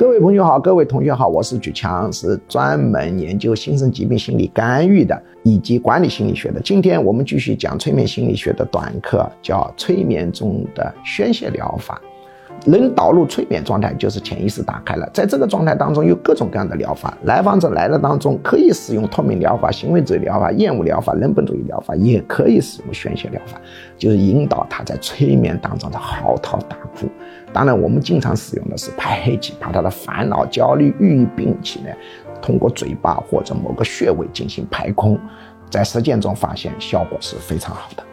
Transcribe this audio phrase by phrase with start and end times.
[0.00, 6.58] 各位朋友好，各位同学好，我是举强，是专门研究新生疾病心理干预的以及管理心理学的。
[6.58, 12.00] 今天我们继续讲催眠心理学的短课，叫催眠中的宣泄疗法。
[12.66, 15.08] 能导入催眠状态，就是潜意识打开了。
[15.14, 17.16] 在这个状态当中，有各种各样的疗法。
[17.24, 23.58] 来访者来了当中，可以使用透明疗法、行为主义疗法、厌恶疗法、人本主义疗法，也可以使用宣泄疗法，
[23.96, 27.06] 就是引导他在催眠当中的嚎啕大哭。
[27.52, 31.88] 当然，我们经常使用的是排黑气，把他的烦恼、焦虑、抑郁病气呢，
[32.40, 35.18] 通过嘴巴或者某个穴位进行排空。
[35.70, 38.04] 在实践中发现效果是非常好的。